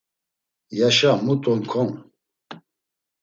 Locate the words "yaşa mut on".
0.79-1.59